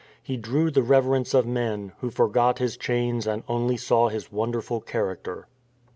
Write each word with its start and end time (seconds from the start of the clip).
He 0.23 0.35
drew 0.35 0.71
the 0.71 0.81
rever 0.81 1.15
ence 1.15 1.35
of 1.35 1.45
men, 1.45 1.91
who 1.99 2.09
forgot 2.09 2.57
his 2.57 2.75
chains 2.75 3.27
and 3.27 3.43
only 3.47 3.77
saw 3.77 4.09
his 4.09 4.31
wonderful 4.31 4.79
character. 4.81 5.47